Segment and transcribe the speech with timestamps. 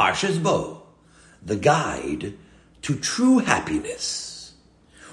[0.00, 0.82] Parshas Bo,
[1.44, 2.32] the guide
[2.80, 4.54] to true happiness.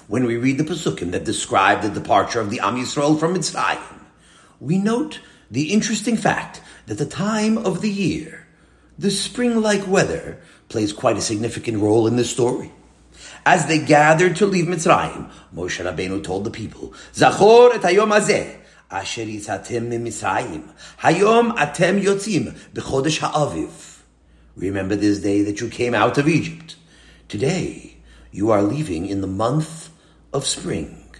[0.06, 4.00] When we read the Pasukim that describe the departure of the Am Yisrael from Mitzrayim,
[4.60, 5.20] we note
[5.50, 8.46] the interesting fact that the time of the year,
[8.98, 10.40] the spring-like weather,
[10.70, 12.72] plays quite a significant role in this story.
[13.44, 18.56] As they gathered to leave Mitzrayim, Moshe Rabbeinu told the people, Zachor et hayom hazeh,
[18.90, 20.66] asher yitzatem mitzrayim,
[21.00, 23.97] hayom atem yotzim, b'chodesh ha'aviv.
[24.58, 26.74] Remember this day that you came out of Egypt.
[27.28, 27.98] Today,
[28.32, 29.90] you are leaving in the month
[30.32, 31.14] of spring.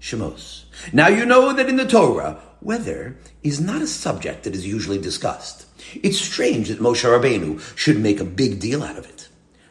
[0.00, 0.64] Shemos.
[0.92, 4.98] Now you know that in the Torah, weather is not a subject that is usually
[4.98, 5.66] discussed.
[6.02, 9.28] It's strange that Moshe Rabbeinu should make a big deal out of it.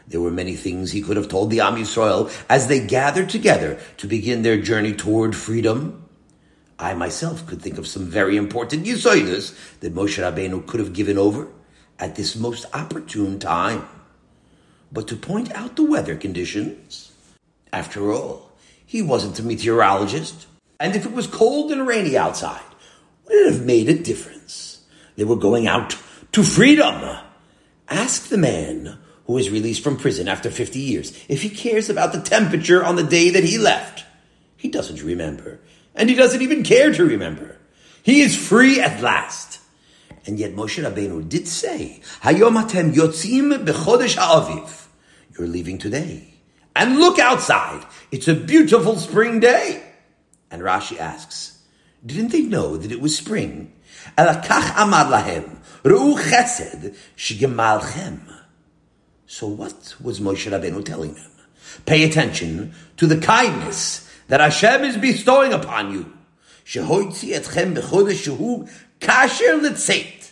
[0.08, 3.78] There were many things he could have told the Am Yisrael as they gathered together
[3.98, 6.08] to begin their journey toward freedom.
[6.80, 11.18] I myself could think of some very important yisoidus that Moshe Rabbeinu could have given
[11.18, 11.50] over
[12.02, 13.88] at this most opportune time.
[14.92, 17.14] But to point out the weather conditions,
[17.72, 18.52] after all,
[18.86, 20.48] he wasn't a meteorologist.
[20.80, 22.60] And if it was cold and rainy outside,
[23.26, 24.84] would it have made a difference?
[25.16, 25.96] They were going out
[26.34, 27.18] to freedom.
[27.88, 32.12] Ask the man who was released from prison after 50 years if he cares about
[32.12, 34.04] the temperature on the day that he left.
[34.58, 35.60] He doesn't remember.
[35.96, 37.58] And he doesn't even care to remember.
[38.04, 39.61] He is free at last.
[40.26, 44.88] And yet Moshe Rabbeinu did say, Hayom atem yotzim bechodesh ha'aviv.
[45.38, 46.34] You're leaving today.
[46.76, 47.86] And look outside.
[48.12, 49.84] It's a beautiful spring day.
[50.50, 51.60] And Rashi asks,
[52.06, 53.74] didn't they know that it was spring?
[54.18, 54.26] So
[59.48, 61.32] what was Moshe Rabbeinu telling them?
[61.86, 66.12] Pay attention to the kindness that Hashem is bestowing upon you.
[69.02, 70.32] Kasher litzeit.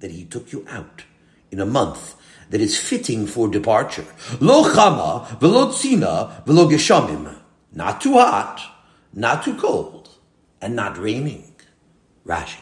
[0.00, 1.04] That he took you out
[1.50, 2.14] in a month
[2.50, 4.06] that is fitting for departure.
[4.40, 7.38] Lo chama, velo tzina, velo geshamim.
[7.72, 8.60] Not too hot,
[9.12, 10.08] not too cold,
[10.60, 11.54] and not raining.
[12.26, 12.60] Rashi.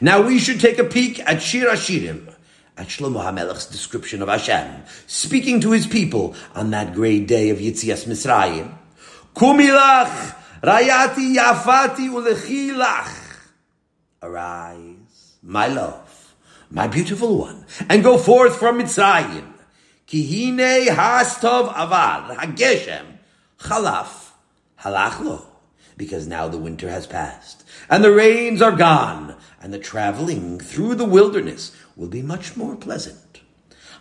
[0.00, 2.32] Now we should take a peek at Shir Hashirim,
[2.76, 7.58] at Shlomo HaMelech's description of Hashem, speaking to his people on that great day of
[7.58, 8.72] Yitzias Mitzrayim.
[9.34, 13.23] Kumilach, rayati yafati ulechilach.
[14.24, 16.34] Arise, my love,
[16.70, 19.52] my beautiful one, and go forth from Mitzrayim.
[20.08, 23.04] Kihine hastov avad, hageshem,
[23.58, 24.30] chalaf,
[24.80, 25.44] halachlo.
[25.98, 30.94] Because now the winter has passed, and the rains are gone, and the traveling through
[30.94, 33.42] the wilderness will be much more pleasant.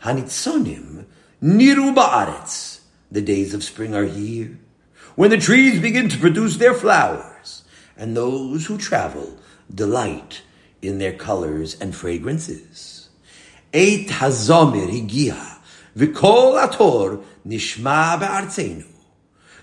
[0.03, 1.03] Hanitzonim
[1.43, 2.79] niru ba'aretz.
[3.11, 4.57] The days of spring are here,
[5.15, 7.65] when the trees begin to produce their flowers,
[7.97, 9.37] and those who travel
[9.73, 10.41] delight
[10.81, 13.09] in their colors and fragrances.
[13.71, 15.59] Eit hazomir higia,
[15.95, 18.85] v'kol ator nishma ba'artzenu.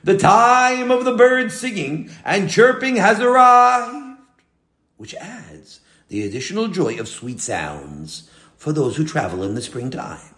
[0.03, 4.19] The time of the birds singing and chirping has arrived,
[4.97, 10.35] which adds the additional joy of sweet sounds for those who travel in the springtime.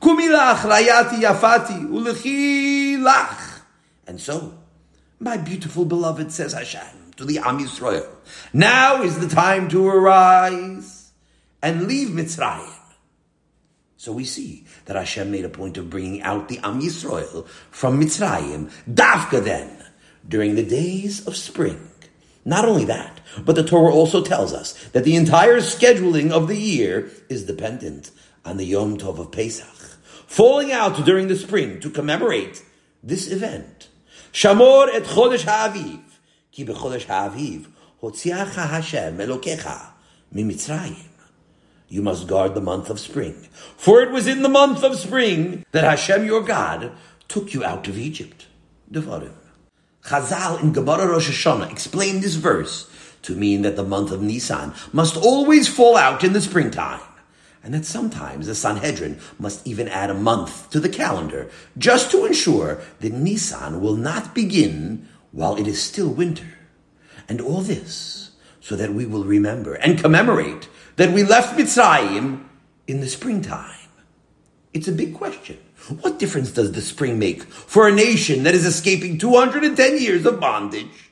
[0.00, 3.62] Kumilach rayati yafati ulechilach.
[4.06, 4.58] And so,
[5.18, 8.06] my beautiful beloved, says Hashem to the Am Yisrael,
[8.52, 11.12] now is the time to arise
[11.62, 12.72] and leave Mitzrayim.
[13.96, 18.00] So we see that Hashem made a point of bringing out the Am Yisrael from
[18.00, 19.84] Mitzrayim, Davka then,
[20.28, 21.90] during the days of spring.
[22.44, 26.56] Not only that, but the Torah also tells us that the entire scheduling of the
[26.56, 28.12] year is dependent
[28.44, 29.98] on the Yom Tov of Pesach,
[30.28, 32.62] falling out during the spring to commemorate
[33.02, 33.88] this event.
[34.32, 36.00] Shamor et Chodesh Ha'aviv,
[36.56, 37.66] ki bechodesh Ha'aviv,
[38.02, 39.88] hotziacha Hashem Elokecha,
[40.34, 41.04] mimitzrayim.
[41.88, 43.46] You must guard the month of spring.
[43.76, 46.92] For it was in the month of spring that Hashem your God
[47.28, 48.46] took you out of Egypt.
[48.90, 49.34] Devarim.
[50.04, 52.90] Chazal in Gemara Rosh Hashanah explained this verse
[53.22, 57.00] to mean that the month of Nisan must always fall out in the springtime,
[57.62, 62.24] and that sometimes the Sanhedrin must even add a month to the calendar just to
[62.24, 66.54] ensure that Nisan will not begin while it is still winter.
[67.28, 68.30] And all this
[68.60, 72.44] so that we will remember and commemorate that we left Mitzrayim
[72.86, 73.78] in the springtime.
[74.72, 75.58] It's a big question.
[76.00, 80.40] What difference does the spring make for a nation that is escaping 210 years of
[80.40, 81.10] bondage?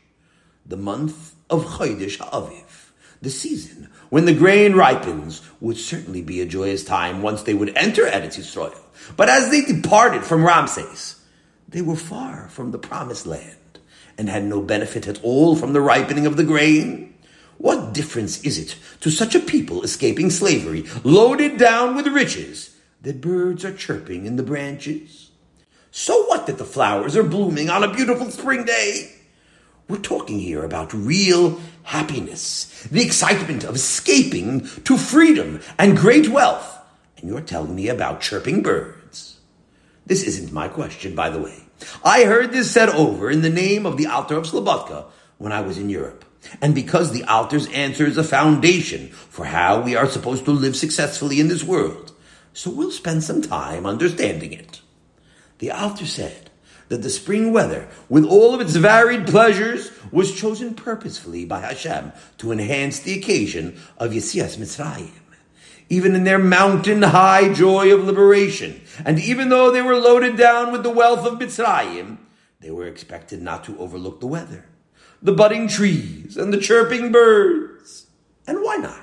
[0.66, 2.90] The month of Chodesh Ha'aviv,
[3.22, 7.76] the season when the grain ripens, would certainly be a joyous time once they would
[7.76, 8.78] enter Eretz Yisrael.
[9.16, 11.20] But as they departed from Ramses,
[11.68, 13.56] they were far from the promised land
[14.16, 17.14] and had no benefit at all from the ripening of the grain.
[17.58, 23.20] What difference is it to such a people escaping slavery, loaded down with riches, that
[23.20, 25.30] birds are chirping in the branches?
[25.90, 29.12] So what that the flowers are blooming on a beautiful spring day?
[29.88, 36.78] We're talking here about real happiness, the excitement of escaping to freedom and great wealth.
[37.18, 39.38] And you're telling me about chirping birds.
[40.06, 41.63] This isn't my question, by the way.
[42.04, 45.06] I heard this said over in the name of the Alter of Slobodka
[45.38, 46.24] when I was in Europe.
[46.60, 50.76] And because the Alter's answer is a foundation for how we are supposed to live
[50.76, 52.12] successfully in this world,
[52.52, 54.80] so we'll spend some time understanding it.
[55.58, 56.50] The Alter said
[56.88, 62.12] that the spring weather, with all of its varied pleasures, was chosen purposefully by Hashem
[62.38, 65.10] to enhance the occasion of Yetzias Mitzrayim.
[65.88, 70.72] Even in their mountain high joy of liberation, and even though they were loaded down
[70.72, 72.18] with the wealth of Mitzrayim,
[72.60, 74.64] they were expected not to overlook the weather
[75.24, 78.06] the budding trees, and the chirping birds.
[78.46, 79.00] And why not?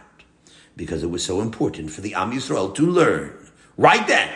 [0.78, 3.36] Because it was so important for the Am Yisrael to learn
[3.76, 4.32] right then,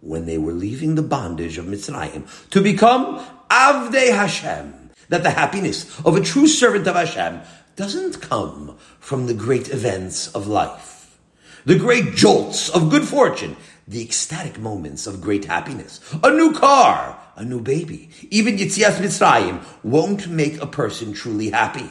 [0.00, 5.98] when they were leaving the bondage of Mitzrayim, to become Avdei Hashem, that the happiness
[6.00, 7.40] of a true servant of Hashem
[7.76, 10.95] doesn't come from the great events of life,
[11.66, 17.20] the great jolts of good fortune, the ecstatic moments of great happiness, a new car,
[17.34, 21.90] a new baby, even Yitzias Mitzrayim won't make a person truly happy.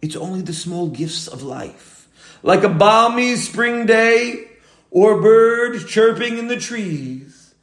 [0.00, 2.08] It's only the small gifts of life,
[2.42, 4.48] like a balmy spring day
[4.90, 7.54] or birds chirping in the trees,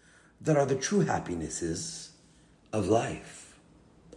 [0.42, 2.12] that are the true happinesses
[2.74, 3.58] of life.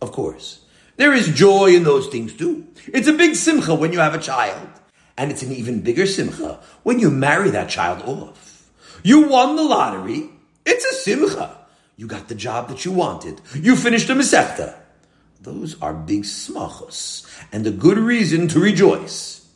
[0.03, 0.64] Of course,
[0.97, 2.67] there is joy in those things too.
[2.88, 4.69] It's a big simcha when you have a child,
[5.17, 8.69] and it's an even bigger simcha when you marry that child off.
[9.03, 10.31] You won the lottery.
[10.65, 11.57] It's a simcha.
[11.97, 13.41] You got the job that you wanted.
[13.55, 14.75] You finished a mesechta.
[15.41, 19.49] Those are big smachos and a good reason to rejoice.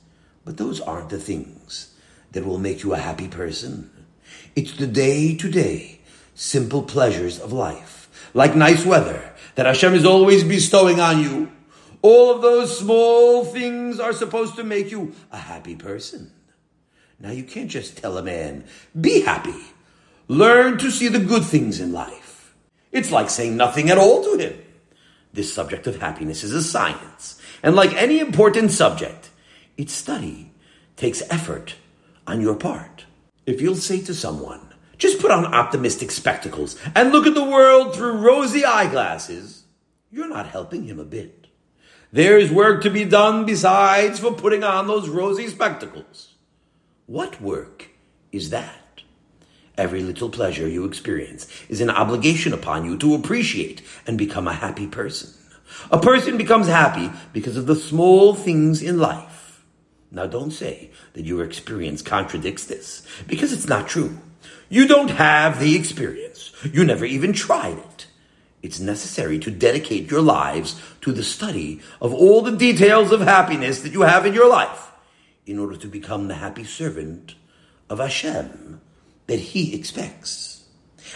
[0.44, 1.94] But those aren't the things
[2.32, 3.90] that will make you a happy person.
[4.56, 6.00] It's the day to day,
[6.34, 11.52] simple pleasures of life, like nice weather that Hashem is always bestowing on you.
[12.02, 16.32] All of those small things are supposed to make you a happy person.
[17.18, 18.64] Now you can't just tell a man,
[18.98, 19.60] be happy.
[20.26, 22.54] Learn to see the good things in life.
[22.92, 24.58] It's like saying nothing at all to him.
[25.32, 29.30] This subject of happiness is a science, and like any important subject,
[29.76, 30.52] its study
[30.96, 31.76] takes effort
[32.26, 33.04] on your part.
[33.46, 34.60] If you'll say to someone,
[34.98, 39.64] just put on optimistic spectacles and look at the world through rosy eyeglasses,
[40.10, 41.39] you're not helping him a bit.
[42.12, 46.34] There's work to be done besides for putting on those rosy spectacles.
[47.06, 47.88] What work
[48.32, 49.02] is that?
[49.78, 54.54] Every little pleasure you experience is an obligation upon you to appreciate and become a
[54.54, 55.30] happy person.
[55.92, 59.64] A person becomes happy because of the small things in life.
[60.10, 64.18] Now don't say that your experience contradicts this, because it's not true.
[64.68, 66.52] You don't have the experience.
[66.72, 68.06] You never even tried it.
[68.62, 73.80] It's necessary to dedicate your lives to the study of all the details of happiness
[73.80, 74.92] that you have in your life
[75.46, 77.34] in order to become the happy servant
[77.88, 78.80] of Hashem
[79.26, 80.64] that He expects.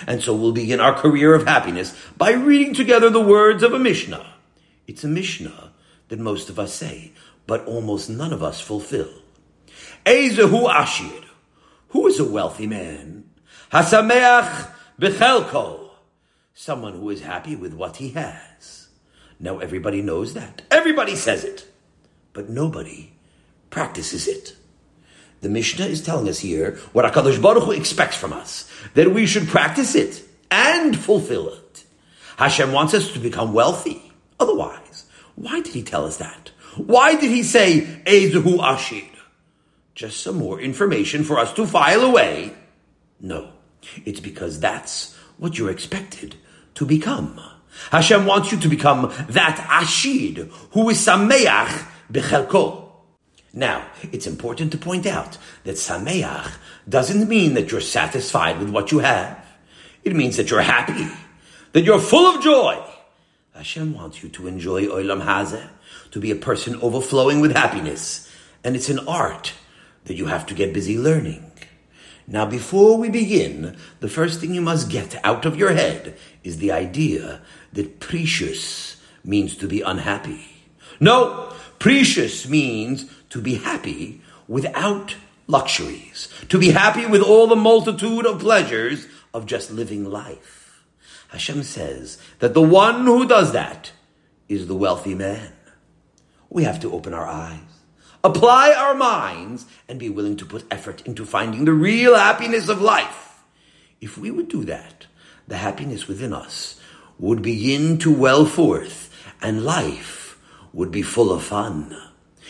[0.07, 3.79] And so we'll begin our career of happiness by reading together the words of a
[3.79, 4.35] Mishnah.
[4.87, 5.73] It's a Mishnah
[6.09, 7.13] that most of us say,
[7.47, 9.11] but almost none of us fulfill.
[10.05, 11.23] Ezehu Ashir.
[11.89, 13.25] Who is a wealthy man?
[13.73, 14.71] Hasameach
[15.01, 15.84] Bechelko.
[16.57, 18.87] Someone who is happy with what he has.
[19.41, 20.63] Now everybody knows that.
[20.71, 21.67] Everybody says it.
[22.33, 23.13] But nobody
[23.71, 24.55] practices it.
[25.41, 29.27] The Mishnah is telling us here what HaKadosh Baruch Hu expects from us, that we
[29.27, 31.85] should practice it and fulfill it.
[32.37, 34.13] Hashem wants us to become wealthy.
[34.39, 36.53] Otherwise, why did he tell us that?
[36.77, 39.11] Why did he say, Ezehu Ashir?
[39.97, 42.55] Just some more information for us to file away?
[43.21, 43.51] No,
[44.05, 46.37] it's because that's what you're expected
[46.75, 47.41] to become.
[47.91, 52.85] Hashem wants you to become that Ashir who is Sameach Bechelko
[53.55, 56.53] now, it's important to point out that Sameach
[56.89, 59.47] doesn't mean that you're satisfied with what you have.
[60.03, 61.07] It means that you're happy,
[61.73, 62.85] that you're full of joy.
[63.55, 65.69] Hashem wants you to enjoy Olam Hazeh,
[66.11, 68.29] to be a person overflowing with happiness.
[68.65, 69.53] And it's an art
[70.07, 71.53] that you have to get busy learning.
[72.27, 76.59] Now, before we begin, the first thing you must get out of your head is
[76.59, 80.45] the idea that precious means to be unhappy.
[81.01, 85.17] No, precious means to be happy without
[85.47, 90.85] luxuries, to be happy with all the multitude of pleasures of just living life.
[91.29, 93.93] Hashem says that the one who does that
[94.49, 95.53] is the wealthy man.
[96.49, 97.74] We have to open our eyes,
[98.25, 102.81] apply our minds, and be willing to put effort into finding the real happiness of
[102.81, 103.45] life.
[104.01, 105.07] If we would do that,
[105.47, 106.81] the happiness within us
[107.19, 110.41] would begin to well forth, and life
[110.73, 111.97] would be full of fun.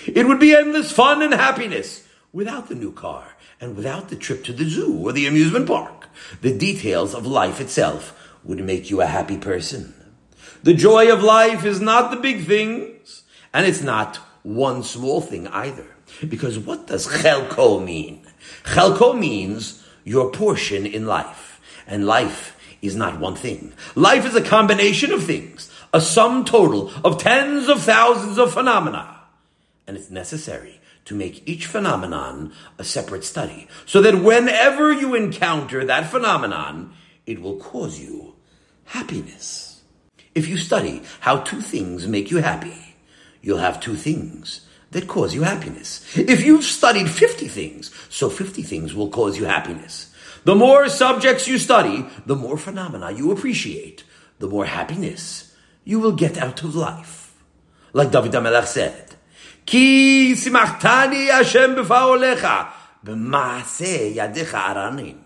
[0.06, 4.44] It would be endless fun and happiness without the new car and without the trip
[4.44, 6.08] to the zoo or the amusement park.
[6.40, 9.94] The details of life itself would make you a happy person.
[10.62, 15.48] The joy of life is not the big things, and it's not one small thing
[15.48, 15.86] either.
[16.28, 18.24] Because what does chelko mean?
[18.62, 21.60] Chelko means your portion in life.
[21.86, 23.72] And life is not one thing.
[23.96, 29.18] Life is a combination of things, a sum total of tens of thousands of phenomena.
[29.86, 35.84] And it's necessary to make each phenomenon a separate study, so that whenever you encounter
[35.84, 36.94] that phenomenon,
[37.26, 38.34] it will cause you
[38.84, 39.82] happiness.
[40.34, 42.83] If you study how two things make you happy,
[43.44, 46.16] you'll have two things that cause you happiness.
[46.16, 50.12] If you've studied 50 things, so 50 things will cause you happiness.
[50.44, 54.04] The more subjects you study, the more phenomena you appreciate,
[54.38, 57.34] the more happiness you will get out of life.
[57.92, 59.14] Like David HaMelech said,
[59.66, 62.68] Ki simachtani Hashem b'faolecha,
[63.04, 65.18] b'maaseh yadecha aranin.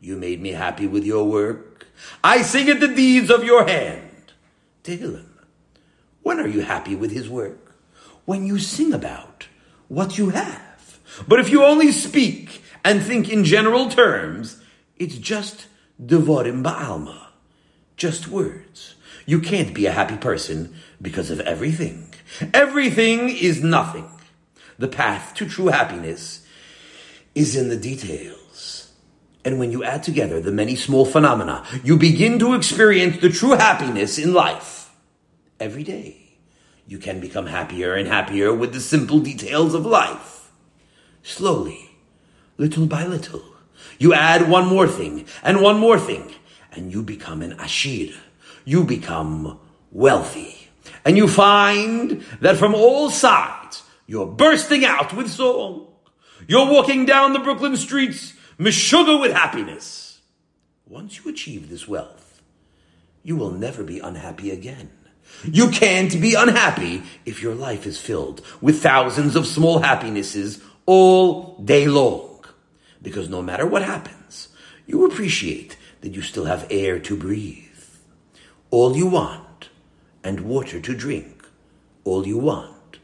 [0.00, 1.86] You made me happy with your work.
[2.22, 4.32] I sing at the deeds of your hand.
[4.82, 5.33] Tehillim.
[6.24, 7.64] When are you happy with his work?
[8.24, 9.48] when you sing about
[9.88, 10.98] what you have.
[11.28, 14.60] But if you only speak and think in general terms,
[14.96, 15.66] it's just
[16.04, 17.28] devorim ba'alma,
[17.96, 18.94] just words.
[19.26, 22.12] You can't be a happy person because of everything.
[22.52, 24.10] Everything is nothing.
[24.78, 26.46] The path to true happiness
[27.34, 28.90] is in the details.
[29.44, 33.52] And when you add together the many small phenomena, you begin to experience the true
[33.52, 34.73] happiness in life
[35.64, 36.14] every day
[36.86, 40.52] you can become happier and happier with the simple details of life.
[41.22, 41.96] Slowly,
[42.58, 43.42] little by little,
[43.98, 46.34] you add one more thing and one more thing,
[46.70, 48.12] and you become an ashir.
[48.66, 49.58] You become
[49.90, 50.68] wealthy.
[51.02, 55.86] And you find that from all sides, you're bursting out with song.
[56.46, 60.20] You're walking down the Brooklyn streets, meshuggah with happiness.
[60.86, 62.42] Once you achieve this wealth,
[63.22, 64.90] you will never be unhappy again.
[65.44, 71.58] You can't be unhappy if your life is filled with thousands of small happinesses all
[71.58, 72.44] day long.
[73.02, 74.48] Because no matter what happens,
[74.86, 77.60] you appreciate that you still have air to breathe.
[78.70, 79.68] All you want,
[80.22, 81.46] and water to drink.
[82.04, 82.98] All you want.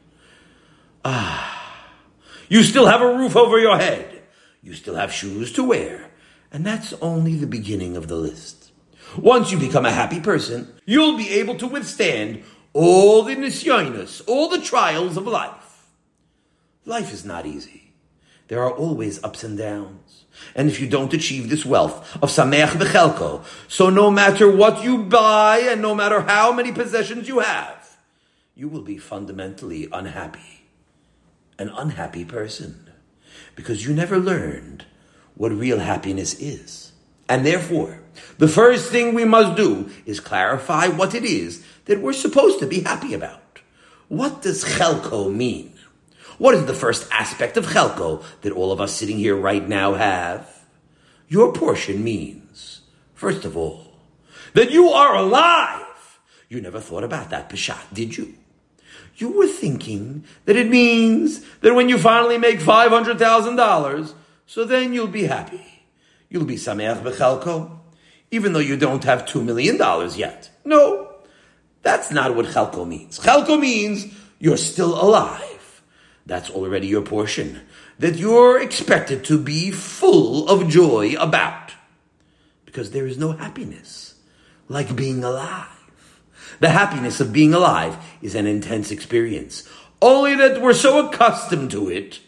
[1.05, 1.87] Ah,
[2.49, 4.23] you still have a roof over your head.
[4.63, 6.11] You still have shoes to wear.
[6.53, 8.60] And that's only the beginning of the list.
[9.17, 14.49] Once you become a happy person, you'll be able to withstand all the nisyonis, all
[14.49, 15.89] the trials of life.
[16.85, 17.93] Life is not easy.
[18.49, 20.25] There are always ups and downs.
[20.55, 25.05] And if you don't achieve this wealth of Sameach Bechelko, so no matter what you
[25.05, 27.99] buy and no matter how many possessions you have,
[28.55, 30.65] you will be fundamentally unhappy.
[31.59, 32.91] An unhappy person.
[33.55, 34.87] Because you never learned
[35.35, 36.93] what real happiness is.
[37.29, 38.01] And therefore,
[38.39, 42.67] the first thing we must do is clarify what it is that we're supposed to
[42.67, 43.61] be happy about.
[44.09, 45.75] What does chelko mean?
[46.39, 49.95] What is the first aspect of chelko that all of us sitting here right now
[49.95, 50.65] have?
[51.29, 52.81] Your portion means,
[53.15, 53.93] first of all,
[54.55, 56.19] that you are alive.
[56.49, 58.35] You never thought about that, Peshat, did you?
[59.17, 64.15] You were thinking that it means that when you finally make $500,000,
[64.47, 65.85] so then you'll be happy.
[66.31, 67.80] You'll be Sameach Bechalko,
[68.31, 69.77] even though you don't have $2 million
[70.17, 70.51] yet.
[70.65, 71.09] No,
[71.83, 73.19] that's not what Chalko means.
[73.19, 74.07] Chalko means
[74.39, 75.83] you're still alive.
[76.27, 77.61] That's already your portion.
[77.99, 81.73] That you're expected to be full of joy about.
[82.65, 84.15] Because there is no happiness
[84.69, 85.67] like being alive.
[86.61, 89.69] The happiness of being alive is an intense experience.
[90.01, 92.21] Only that we're so accustomed to it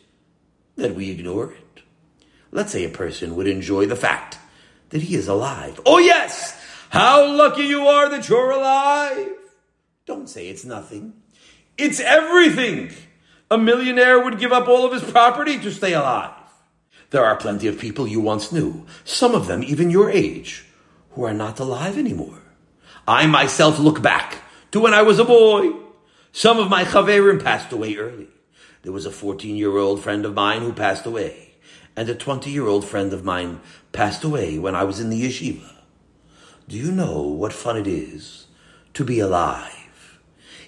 [0.77, 1.83] that we ignore it.
[2.51, 4.39] Let's say a person would enjoy the fact
[4.93, 5.81] that he is alive.
[5.85, 6.59] Oh, yes!
[6.91, 9.33] How lucky you are that you're alive!
[10.07, 11.15] Don't say it's nothing.
[11.77, 12.93] It's everything!
[13.51, 16.35] A millionaire would give up all of his property to stay alive.
[17.11, 20.67] There are plenty of people you once knew, some of them even your age,
[21.13, 22.41] who are not alive anymore.
[23.09, 24.39] I myself look back
[24.71, 25.73] to when I was a boy.
[26.33, 28.29] Some of my chaverim passed away early.
[28.83, 31.52] There was a 14 year old friend of mine who passed away
[31.97, 33.61] and a 20 year old friend of mine
[33.93, 35.71] passed away when I was in the yeshiva.
[36.69, 38.47] Do you know what fun it is
[38.95, 40.19] to be alive?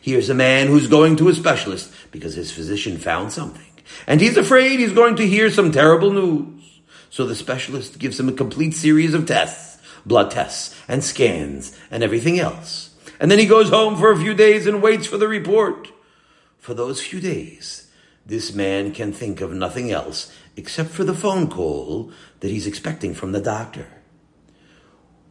[0.01, 3.71] Here's a man who's going to a specialist because his physician found something,
[4.07, 6.81] and he's afraid he's going to hear some terrible news.
[7.09, 12.03] So the specialist gives him a complete series of tests, blood tests, and scans, and
[12.03, 12.91] everything else.
[13.19, 15.91] And then he goes home for a few days and waits for the report.
[16.59, 17.91] For those few days,
[18.27, 23.15] this man can think of nothing else except for the phone call that he's expecting
[23.15, 23.87] from the doctor.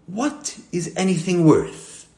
[0.06, 2.10] What is anything worth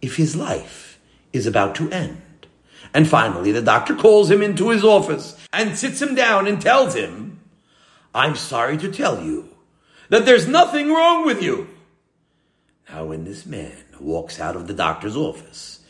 [0.00, 1.00] if his life
[1.32, 2.46] is about to end?
[2.94, 6.94] And finally, the doctor calls him into his office and sits him down and tells
[6.94, 7.40] him,
[8.14, 9.48] I'm sorry to tell you
[10.10, 11.68] that there's nothing wrong with you.
[12.90, 15.80] Now, when this man walks out of the doctor's office,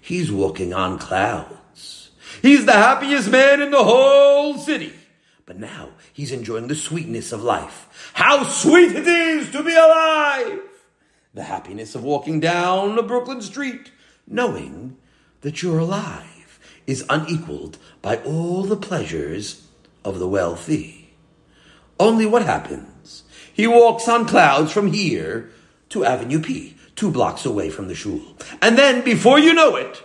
[0.00, 2.10] he's walking on clouds.
[2.42, 4.92] He's the happiest man in the whole city.
[5.48, 8.12] But now he's enjoying the sweetness of life.
[8.12, 10.60] How sweet it is to be alive!
[11.32, 13.90] The happiness of walking down a Brooklyn street,
[14.26, 14.98] knowing
[15.40, 19.66] that you're alive, is unequaled by all the pleasures
[20.04, 21.14] of the wealthy.
[21.98, 23.22] Only what happens?
[23.50, 25.50] He walks on clouds from here
[25.88, 28.20] to Avenue P, two blocks away from the shul.
[28.60, 30.02] And then, before you know it,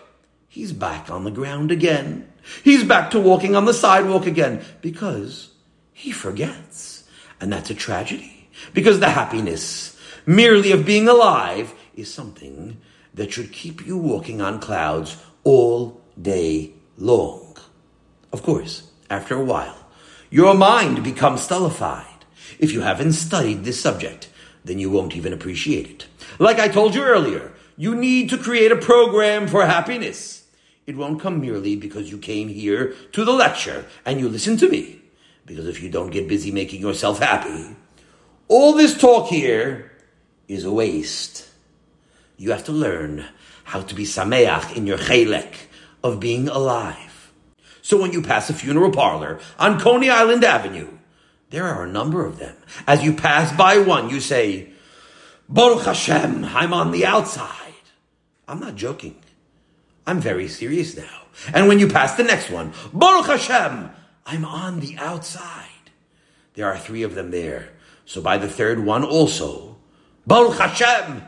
[0.47, 2.29] he's back on the ground again.
[2.63, 5.51] He's back to walking on the sidewalk again because
[5.93, 7.07] he forgets.
[7.39, 12.77] And that's a tragedy because the happiness merely of being alive is something
[13.13, 17.57] that should keep you walking on clouds all day long.
[18.31, 19.77] Of course, after a while,
[20.29, 22.07] your mind becomes stultified.
[22.59, 24.29] If you haven't studied this subject,
[24.65, 26.07] then you won't even appreciate it.
[26.39, 30.42] Like I told you earlier, you need to create a program for happiness.
[30.85, 34.69] It won't come merely because you came here to the lecture and you listen to
[34.69, 35.01] me.
[35.45, 37.75] Because if you don't get busy making yourself happy,
[38.47, 39.91] all this talk here
[40.47, 41.49] is a waste.
[42.37, 43.25] You have to learn
[43.63, 45.53] how to be sameach in your chelek
[46.03, 47.31] of being alive.
[47.81, 50.89] So when you pass a funeral parlor on Coney Island Avenue,
[51.49, 52.55] there are a number of them.
[52.87, 54.69] As you pass by one, you say,
[55.47, 57.49] Baruch Hashem, I'm on the outside.
[58.47, 59.15] I'm not joking.
[60.05, 61.21] I'm very serious now.
[61.53, 63.89] And when you pass the next one, Baruch Hashem,
[64.25, 65.67] I'm on the outside.
[66.53, 67.69] There are three of them there.
[68.05, 69.77] So by the third one also,
[70.27, 71.23] Baruch Hashem,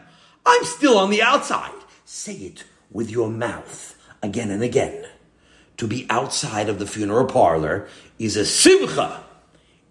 [0.46, 1.72] I'm still on the outside.
[2.06, 5.06] Say it with your mouth again and again.
[5.78, 7.88] To be outside of the funeral parlor
[8.20, 9.24] is a simcha.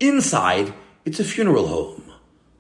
[0.01, 0.73] Inside,
[1.05, 2.13] it's a funeral home.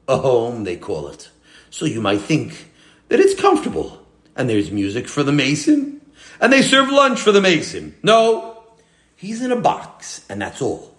[0.08, 1.30] A home, they call it.
[1.70, 2.70] So you might think
[3.08, 4.06] that it's comfortable.
[4.36, 6.00] And there's music for the mason.
[6.40, 7.94] And they serve lunch for the mason.
[8.02, 8.62] No,
[9.16, 10.94] he's in a box, and that's all.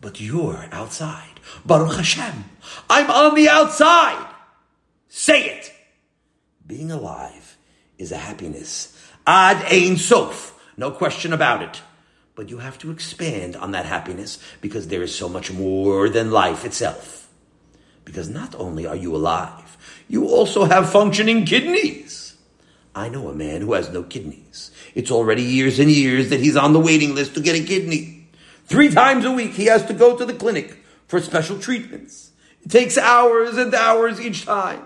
[0.00, 1.40] But you're outside.
[1.64, 2.44] Baruch Hashem,
[2.88, 4.26] I'm on the outside.
[5.08, 5.72] Say it.
[6.66, 7.56] Being alive
[7.98, 8.96] is a happiness.
[9.26, 10.58] Ad ein sof.
[10.76, 11.82] No question about it.
[12.34, 16.30] But you have to expand on that happiness because there is so much more than
[16.30, 17.28] life itself.
[18.04, 19.76] Because not only are you alive,
[20.08, 22.21] you also have functioning kidneys.
[22.94, 24.70] I know a man who has no kidneys.
[24.94, 28.28] It's already years and years that he's on the waiting list to get a kidney.
[28.66, 32.32] Three times a week he has to go to the clinic for special treatments.
[32.62, 34.82] It takes hours and hours each time,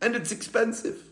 [0.00, 1.02] and it's expensive.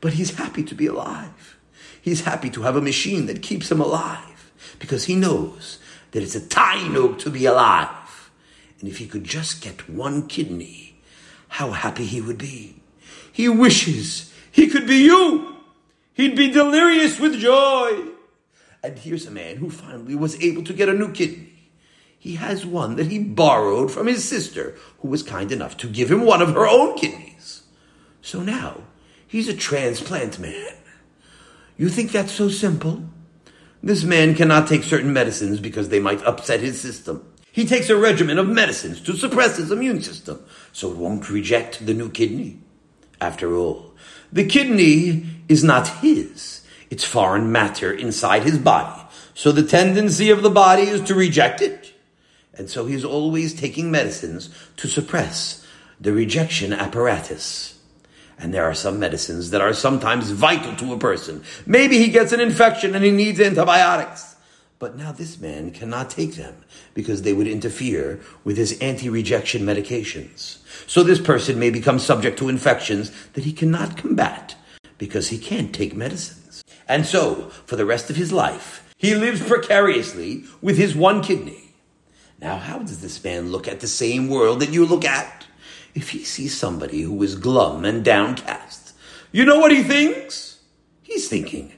[0.00, 1.58] But he's happy to be alive.
[2.00, 5.78] He's happy to have a machine that keeps him alive because he knows
[6.12, 8.30] that it's a tainug to be alive.
[8.80, 10.96] And if he could just get one kidney,
[11.48, 12.76] how happy he would be.
[13.32, 15.57] He wishes he could be you.
[16.18, 18.08] He'd be delirious with joy.
[18.82, 21.70] And here's a man who finally was able to get a new kidney.
[22.18, 26.10] He has one that he borrowed from his sister, who was kind enough to give
[26.10, 27.62] him one of her own kidneys.
[28.20, 28.82] So now
[29.28, 30.74] he's a transplant man.
[31.76, 33.04] You think that's so simple?
[33.80, 37.32] This man cannot take certain medicines because they might upset his system.
[37.52, 41.86] He takes a regimen of medicines to suppress his immune system so it won't reject
[41.86, 42.58] the new kidney.
[43.20, 43.87] After all,
[44.32, 46.62] the kidney is not his.
[46.90, 49.02] It's foreign matter inside his body.
[49.34, 51.92] So the tendency of the body is to reject it.
[52.54, 55.64] And so he's always taking medicines to suppress
[56.00, 57.78] the rejection apparatus.
[58.38, 61.42] And there are some medicines that are sometimes vital to a person.
[61.66, 64.36] Maybe he gets an infection and he needs antibiotics.
[64.78, 66.64] But now this man cannot take them
[66.94, 70.58] because they would interfere with his anti-rejection medications.
[70.86, 74.54] So this person may become subject to infections that he cannot combat
[74.96, 76.62] because he can't take medicines.
[76.86, 81.74] And so, for the rest of his life, he lives precariously with his one kidney.
[82.40, 85.46] Now, how does this man look at the same world that you look at?
[85.94, 88.94] If he sees somebody who is glum and downcast,
[89.32, 90.60] you know what he thinks?
[91.02, 91.72] He's thinking,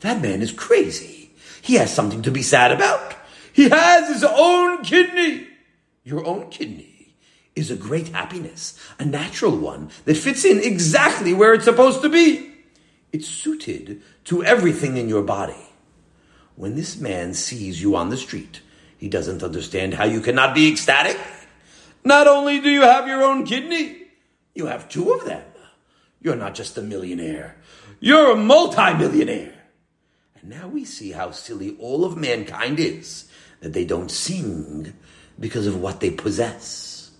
[0.00, 1.13] that man is crazy.
[1.64, 3.16] He has something to be sad about.
[3.50, 5.48] He has his own kidney.
[6.02, 7.16] Your own kidney
[7.56, 12.10] is a great happiness, a natural one that fits in exactly where it's supposed to
[12.10, 12.52] be.
[13.12, 15.70] It's suited to everything in your body.
[16.54, 18.60] When this man sees you on the street,
[18.98, 21.18] he doesn't understand how you cannot be ecstatic.
[22.04, 24.02] Not only do you have your own kidney,
[24.54, 25.42] you have two of them.
[26.20, 27.56] You're not just a millionaire,
[28.00, 29.53] you're a multimillionaire.
[30.44, 33.24] And now we see how silly all of mankind is,
[33.60, 34.92] that they don't sing
[35.40, 37.12] because of what they possess.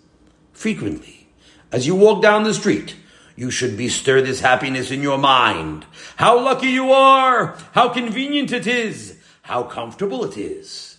[0.52, 1.28] Frequently,
[1.72, 2.96] as you walk down the street,
[3.34, 5.86] you should bestir this happiness in your mind.
[6.16, 7.56] How lucky you are!
[7.72, 9.18] How convenient it is!
[9.40, 10.98] How comfortable it is!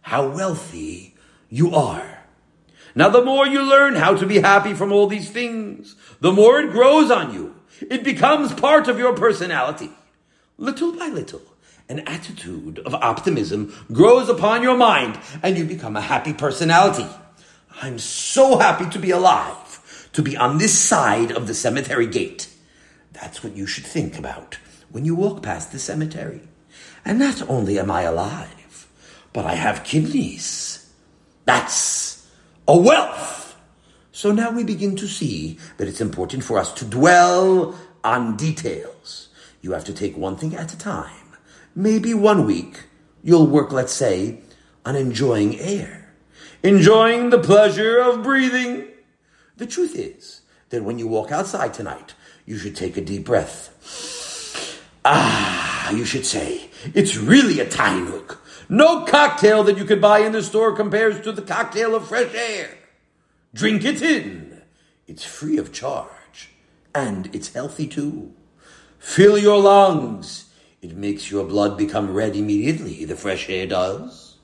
[0.00, 1.14] How wealthy
[1.50, 2.20] you are!
[2.94, 6.58] Now, the more you learn how to be happy from all these things, the more
[6.58, 7.54] it grows on you.
[7.82, 9.90] It becomes part of your personality.
[10.56, 11.42] Little by little,
[11.88, 17.06] an attitude of optimism grows upon your mind and you become a happy personality.
[17.80, 22.48] I'm so happy to be alive, to be on this side of the cemetery gate.
[23.12, 24.58] That's what you should think about
[24.90, 26.40] when you walk past the cemetery.
[27.04, 28.88] And not only am I alive,
[29.32, 30.92] but I have kidneys.
[31.44, 32.26] That's
[32.66, 33.56] a wealth.
[34.10, 39.28] So now we begin to see that it's important for us to dwell on details.
[39.60, 41.25] You have to take one thing at a time.
[41.76, 42.84] Maybe one week
[43.22, 44.40] you'll work, let's say,
[44.84, 46.06] on enjoying air
[46.66, 48.88] enjoying the pleasure of breathing.
[49.56, 53.72] The truth is that when you walk outside tonight, you should take a deep breath.
[55.04, 58.38] Ah, you should say, it's really a tainuk.
[58.68, 62.34] No cocktail that you could buy in the store compares to the cocktail of fresh
[62.34, 62.76] air.
[63.54, 64.62] Drink it in.
[65.06, 66.50] It's free of charge.
[66.92, 68.32] And it's healthy too.
[68.98, 70.45] Fill your lungs.
[70.82, 74.36] It makes your blood become red immediately, the fresh air does.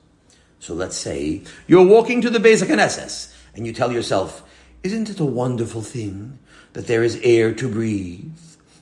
[0.59, 4.43] So let's say you're walking to the Beis HaKnesses and you tell yourself,
[4.81, 6.39] isn't it a wonderful thing
[6.73, 8.37] that there is air to breathe?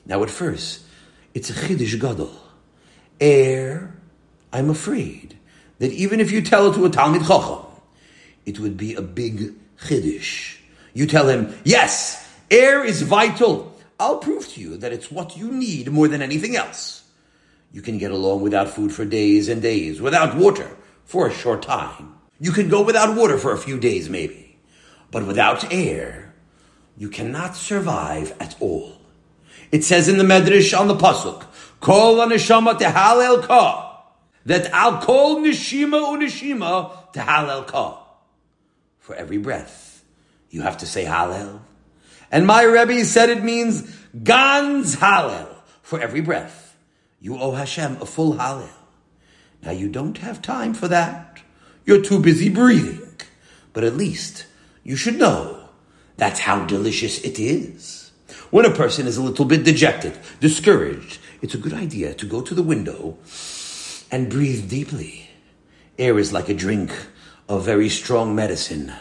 [0.06, 0.82] Now at first,
[1.34, 2.32] it's a chiddush gadol.
[3.20, 3.94] Air,
[4.52, 5.38] I'm afraid
[5.78, 7.66] that even if you tell it to a Talmid Chacham,
[8.46, 10.56] it would be a big chiddush.
[10.94, 13.76] You tell him, yes, air is vital.
[13.98, 17.01] I'll prove to you that it's what you need more than anything else.
[17.72, 21.62] You can get along without food for days and days, without water, for a short
[21.62, 22.14] time.
[22.38, 24.58] You can go without water for a few days, maybe.
[25.10, 26.34] But without air,
[26.96, 28.98] you cannot survive at all.
[29.70, 31.46] It says in the Medrash on the Pasuk,
[31.80, 34.04] Kol neshama tehalel ka,
[34.44, 38.02] that al kol nishima unishima tehalel ka.
[38.98, 40.04] For every breath,
[40.50, 41.60] you have to say Hallel.
[42.30, 43.82] And my Rebbe said it means
[44.22, 45.48] Gans Hallel.
[45.82, 46.71] For every breath,
[47.22, 48.68] you owe Hashem a full Hallel.
[49.62, 51.40] Now you don't have time for that.
[51.86, 53.12] You're too busy breathing.
[53.72, 54.46] But at least
[54.82, 55.68] you should know
[56.16, 58.10] that's how delicious it is.
[58.50, 62.42] When a person is a little bit dejected, discouraged, it's a good idea to go
[62.42, 63.16] to the window
[64.10, 65.30] and breathe deeply.
[65.98, 66.90] Air is like a drink
[67.48, 68.92] of very strong medicine.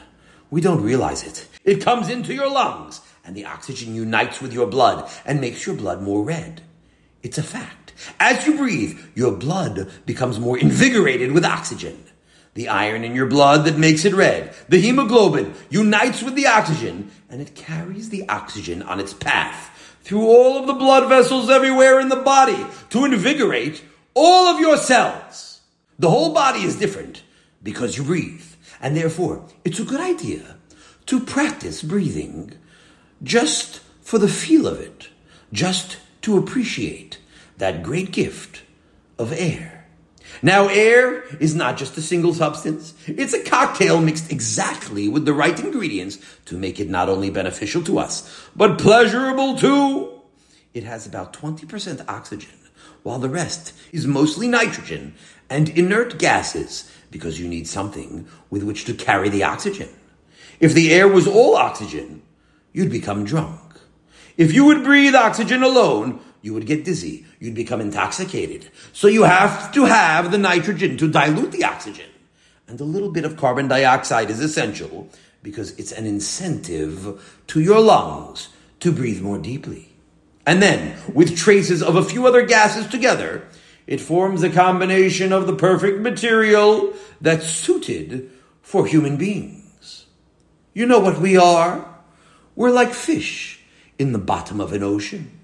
[0.52, 1.48] We don't realize it.
[1.64, 5.76] It comes into your lungs and the oxygen unites with your blood and makes your
[5.76, 6.62] blood more red.
[7.24, 7.81] It's a fact.
[8.20, 12.04] As you breathe, your blood becomes more invigorated with oxygen.
[12.54, 17.10] The iron in your blood that makes it red, the hemoglobin, unites with the oxygen,
[17.30, 22.00] and it carries the oxygen on its path through all of the blood vessels everywhere
[22.00, 23.84] in the body to invigorate
[24.14, 25.62] all of your cells.
[25.98, 27.24] The whole body is different
[27.64, 28.44] because you breathe,
[28.82, 30.58] and therefore it's a good idea
[31.06, 32.54] to practice breathing
[33.24, 35.10] just for the feel of it,
[35.54, 37.20] just to appreciate
[37.62, 38.64] that great gift
[39.20, 39.86] of air.
[40.42, 42.96] Now, air is not just a single substance.
[43.06, 47.84] It's a cocktail mixed exactly with the right ingredients to make it not only beneficial
[47.84, 50.22] to us, but pleasurable too.
[50.74, 52.58] It has about 20% oxygen,
[53.04, 55.14] while the rest is mostly nitrogen
[55.48, 59.90] and inert gases because you need something with which to carry the oxygen.
[60.60, 62.24] If the air was all oxygen,
[62.74, 63.60] you'd become drunk.
[64.36, 67.26] If you would breathe oxygen alone, you would get dizzy.
[67.40, 68.70] You'd become intoxicated.
[68.94, 72.10] So you have to have the nitrogen to dilute the oxygen.
[72.68, 75.10] And a little bit of carbon dioxide is essential
[75.44, 78.50] because it's an incentive to your lungs
[78.80, 79.90] to breathe more deeply.
[80.46, 83.46] And then, with traces of a few other gases together,
[83.86, 90.06] it forms a combination of the perfect material that's suited for human beings.
[90.74, 91.88] You know what we are?
[92.56, 93.60] We're like fish
[94.00, 95.41] in the bottom of an ocean.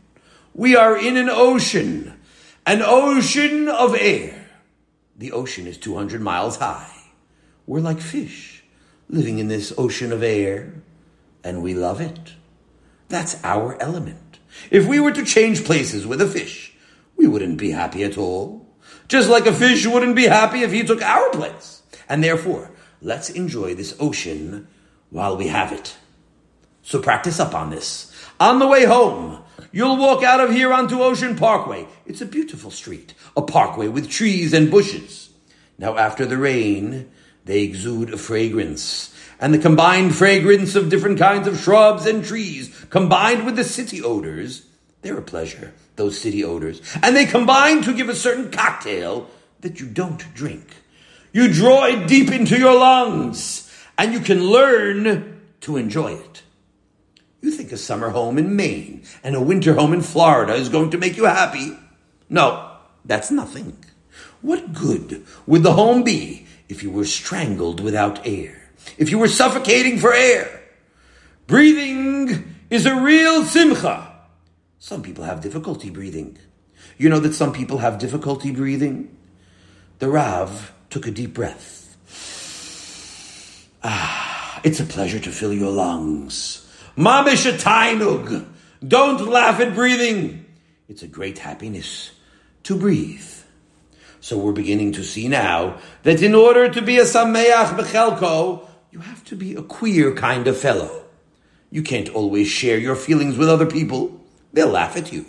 [0.57, 2.19] We are in an ocean,
[2.65, 4.49] an ocean of air.
[5.15, 6.91] The ocean is 200 miles high.
[7.67, 8.63] We're like fish
[9.07, 10.73] living in this ocean of air.
[11.43, 12.33] and we love it.
[13.07, 14.39] That's our element.
[14.71, 16.73] If we were to change places with a fish,
[17.15, 18.65] we wouldn't be happy at all.
[19.07, 21.83] Just like a fish wouldn't be happy if he took our place.
[22.09, 24.67] And therefore, let's enjoy this ocean
[25.11, 25.95] while we have it.
[26.81, 28.11] So practice up on this.
[28.39, 31.87] On the way home, you'll walk out of here onto Ocean Parkway.
[32.05, 35.29] It's a beautiful street, a parkway with trees and bushes.
[35.77, 37.11] Now, after the rain,
[37.45, 39.13] they exude a fragrance.
[39.39, 44.01] And the combined fragrance of different kinds of shrubs and trees, combined with the city
[44.01, 44.65] odors,
[45.01, 46.81] they're a pleasure, those city odors.
[47.03, 49.29] And they combine to give a certain cocktail
[49.61, 50.67] that you don't drink.
[51.31, 56.41] You draw it deep into your lungs, and you can learn to enjoy it.
[57.67, 60.97] Think a summer home in Maine and a winter home in Florida is going to
[60.97, 61.77] make you happy?
[62.29, 62.71] No,
[63.03, 63.75] that's nothing.
[64.41, 68.71] What good would the home be if you were strangled without air?
[68.97, 70.63] If you were suffocating for air?
[71.45, 74.13] Breathing is a real simcha.
[74.79, 76.37] Some people have difficulty breathing.
[76.97, 79.13] You know that some people have difficulty breathing?
[79.99, 81.97] The Rav took a deep breath.
[83.83, 86.63] Ah, it's a pleasure to fill your lungs.
[86.97, 88.47] Mamish tainug.
[88.85, 90.45] Don't laugh at breathing.
[90.89, 92.11] It's a great happiness
[92.63, 93.29] to breathe.
[94.19, 98.99] So we're beginning to see now that in order to be a sameach bechelko, you
[98.99, 101.03] have to be a queer kind of fellow.
[101.69, 104.19] You can't always share your feelings with other people.
[104.53, 105.25] They'll laugh at you.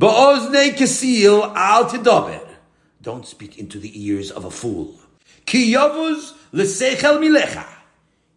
[0.00, 2.46] Ba'ozne kasil al tidober.
[3.00, 4.98] Don't speak into the ears of a fool.
[5.44, 7.66] Ki yavuz milecha.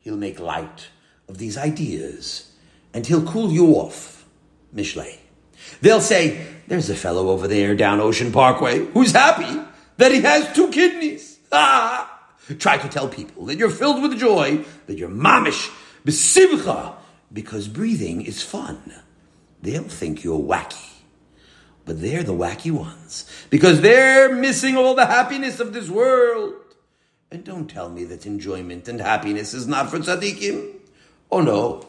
[0.02, 0.90] He'll make light
[1.28, 2.49] of these ideas,
[2.94, 4.26] and he'll cool you off.
[4.74, 5.18] Mishlei.
[5.82, 9.60] They'll say, there's a fellow over there down Ocean Parkway who's happy
[9.98, 11.38] that he has two kidneys.
[11.52, 12.16] Ah!
[12.60, 15.72] Try to tell people that you're filled with joy, that you're mamish,
[16.06, 16.94] besivcha,
[17.34, 18.94] because breathing is fun.
[19.62, 20.94] They'll think you're wacky.
[21.86, 26.54] But they're the wacky ones, because they're missing all the happiness of this world.
[27.32, 30.76] And don't tell me that enjoyment and happiness is not for tzaddikim.
[31.32, 31.86] Oh no.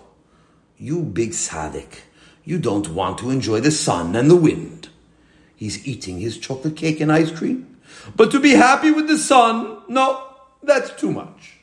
[0.82, 1.98] You big tzaddik,
[2.42, 4.88] you don't want to enjoy the sun and the wind.
[5.54, 7.78] He's eating his chocolate cake and ice cream.
[8.16, 10.26] But to be happy with the sun, no,
[10.62, 11.58] that's too much.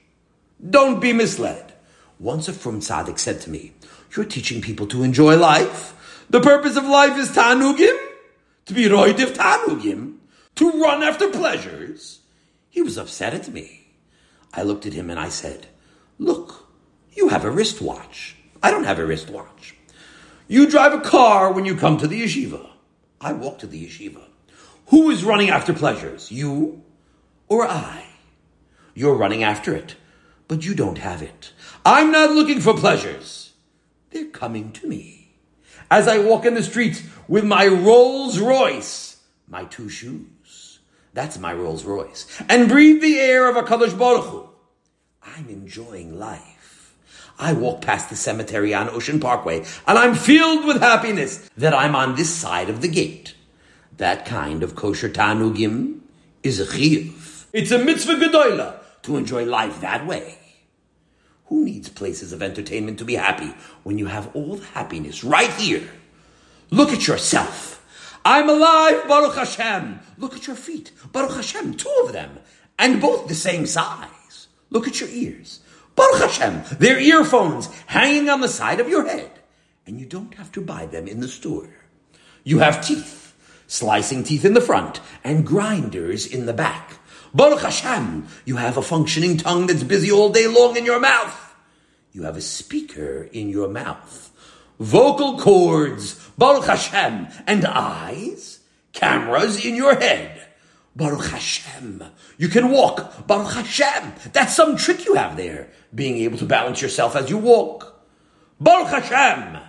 [0.69, 1.73] Don't be misled.
[2.19, 3.73] Once a frum tzaddik said to me,
[4.15, 5.95] You're teaching people to enjoy life.
[6.29, 7.97] The purpose of life is tanugim,
[8.65, 10.17] to be roidiv tanugim,
[10.57, 12.19] to run after pleasures.
[12.69, 13.87] He was upset at me.
[14.53, 15.65] I looked at him and I said,
[16.19, 16.67] Look,
[17.13, 18.36] you have a wristwatch.
[18.61, 19.75] I don't have a wristwatch.
[20.47, 22.69] You drive a car when you come to the yeshiva.
[23.19, 24.23] I walk to the yeshiva.
[24.87, 26.31] Who is running after pleasures?
[26.31, 26.83] You
[27.47, 28.05] or I?
[28.93, 29.95] You're running after it,
[30.47, 31.51] but you don't have it.
[31.85, 33.53] I'm not looking for pleasures.
[34.11, 35.35] They're coming to me.
[35.91, 40.79] As I walk in the streets with my Rolls Royce, my two shoes.
[41.13, 42.27] That's my Rolls Royce.
[42.49, 44.49] And breathe the air of a Kadosh Baruch Hu.
[45.23, 46.56] I'm enjoying life.
[47.39, 51.95] I walk past the cemetery on Ocean Parkway and I'm filled with happiness that I'm
[51.95, 53.35] on this side of the gate.
[53.97, 55.99] That kind of kosher tanugim
[56.43, 57.45] is a chiyuv.
[57.53, 60.37] It's a mitzvah gedola to enjoy life that way.
[61.45, 65.51] Who needs places of entertainment to be happy when you have all the happiness right
[65.53, 65.87] here?
[66.69, 67.75] Look at yourself.
[68.25, 70.01] I'm alive, Baruch Hashem.
[70.17, 72.39] Look at your feet, Baruch Hashem, two of them,
[72.77, 74.47] and both the same size.
[74.69, 75.61] Look at your ears,
[75.97, 76.77] Baruch Hashem.
[76.77, 79.31] They're earphones hanging on the side of your head,
[79.87, 81.67] and you don't have to buy them in the store.
[82.43, 83.33] You have teeth,
[83.65, 86.99] slicing teeth in the front, and grinders in the back.
[87.33, 91.55] Baruch Hashem, you have a functioning tongue that's busy all day long in your mouth.
[92.11, 94.31] You have a speaker in your mouth.
[94.79, 98.59] Vocal cords, Baruch Hashem, and eyes,
[98.93, 100.36] cameras in your head.
[100.97, 102.03] Baruch Hashem.
[102.39, 103.27] You can walk.
[103.27, 104.13] Baruch Hashem.
[104.33, 108.03] That's some trick you have there, being able to balance yourself as you walk.
[108.59, 109.61] Baruch Hashem.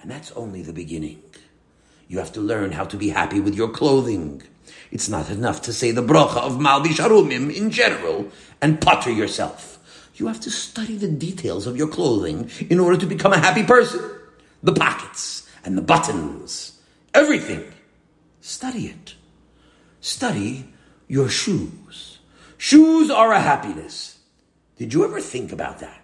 [0.00, 1.22] And that's only the beginning.
[2.08, 4.42] You have to learn how to be happy with your clothing.
[4.90, 8.28] It's not enough to say the bracha of Malbish in general
[8.60, 9.78] and putter yourself.
[10.16, 13.62] You have to study the details of your clothing in order to become a happy
[13.62, 14.02] person.
[14.62, 16.78] The pockets and the buttons,
[17.14, 17.72] everything.
[18.42, 19.14] Study it.
[20.00, 20.66] Study
[21.08, 22.18] your shoes.
[22.56, 24.18] Shoes are a happiness.
[24.76, 26.02] Did you ever think about that?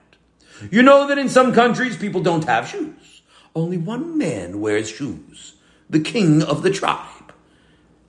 [0.70, 3.22] You know that in some countries people don't have shoes.
[3.54, 5.54] Only one man wears shoes,
[5.88, 7.32] the king of the tribe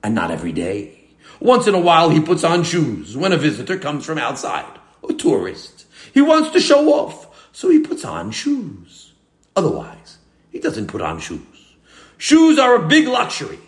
[0.02, 0.94] and not every day.
[1.40, 5.12] Once in a while, he puts on shoes when a visitor comes from outside, a
[5.12, 5.86] tourist.
[6.12, 9.12] He wants to show off, so he puts on shoes.
[9.54, 10.18] Otherwise,
[10.50, 11.76] he doesn't put on shoes.
[12.16, 13.60] Shoes are a big luxury.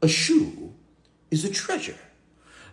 [0.00, 0.61] A shoe
[1.32, 1.96] is a treasure.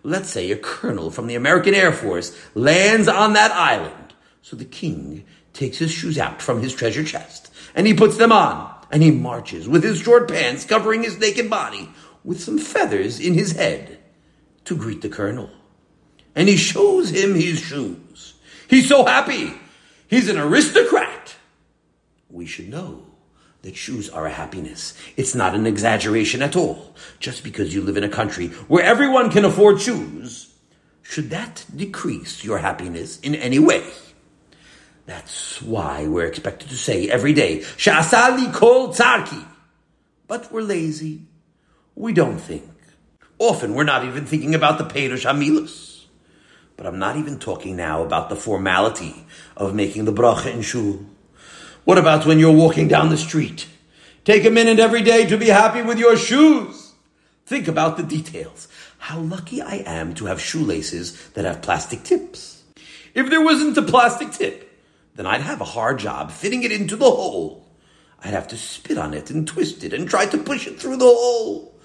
[0.04, 4.14] Let's say a colonel from the American Air Force lands on that island.
[4.42, 8.32] So the king takes his shoes out from his treasure chest and he puts them
[8.32, 11.90] on and he marches with his short pants covering his naked body
[12.24, 14.00] with some feathers in his head
[14.66, 15.50] to greet the colonel.
[16.36, 18.36] And he shows him his shoes.
[18.70, 19.54] He's so happy.
[20.08, 21.36] He's an aristocrat.
[22.30, 23.09] We should know
[23.62, 24.94] that shoes are a happiness.
[25.18, 26.96] It's not an exaggeration at all.
[27.20, 30.54] Just because you live in a country where everyone can afford shoes,
[31.02, 33.84] should that decrease your happiness in any way?
[35.06, 39.44] That's why we're expected to say every day, Sha'asali kol tzarki.
[40.28, 41.24] But we're lazy.
[41.96, 42.70] We don't think.
[43.40, 46.06] Often we're not even thinking about the Perush Hamilus.
[46.78, 49.26] But I'm not even talking now about the formality
[49.58, 51.04] of making the bracha in shul.
[51.86, 53.68] What about when you're walking down the street?
[54.26, 56.94] Take a minute every day to be happy with your shoes.
[57.46, 58.68] Think about the details.
[59.00, 62.64] How lucky I am to have shoelaces that have plastic tips.
[63.16, 64.70] If there wasn't a plastic tip,
[65.16, 67.68] then I'd have a hard job fitting it into the hole.
[68.24, 70.98] I'd have to spit on it and twist it and try to push it through
[70.98, 71.80] the hole.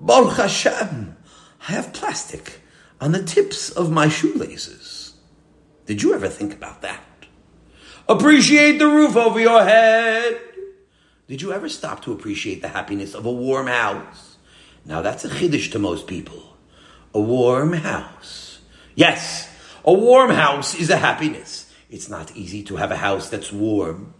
[0.00, 1.16] Baruch Hashem,
[1.68, 2.60] I have plastic
[3.00, 5.14] on the tips of my shoelaces.
[5.84, 7.02] Did you ever think about that?
[8.08, 10.40] Appreciate the roof over your head.
[11.26, 14.36] Did you ever stop to appreciate the happiness of a warm house?
[14.84, 16.56] Now that's a chiddush to most people.
[17.12, 18.60] A warm house.
[18.94, 19.52] Yes,
[19.84, 21.72] a warm house is a happiness.
[21.90, 24.14] It's not easy to have a house that's warm.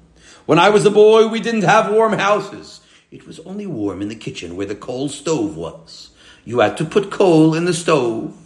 [0.47, 2.81] When I was a boy, we didn't have warm houses.
[3.13, 6.11] It was only warm in the kitchen where the coal stove was.
[6.45, 8.37] You had to put coal in the stove.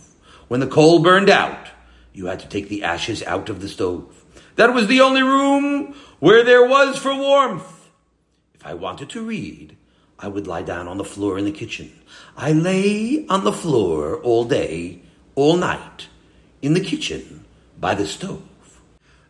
[0.49, 1.69] When the coal burned out,
[2.13, 4.20] you had to take the ashes out of the stove.
[4.57, 7.89] That was the only room where there was for warmth.
[8.55, 9.77] If I wanted to read,
[10.19, 11.93] I would lie down on the floor in the kitchen.
[12.37, 15.01] I lay on the floor all day,
[15.35, 16.09] all night,
[16.61, 17.45] in the kitchen,
[17.79, 18.43] by the stove.